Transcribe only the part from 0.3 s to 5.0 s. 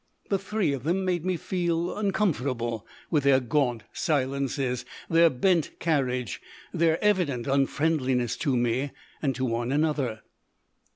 three of them made me feel uncomfortable, with their gaunt silences,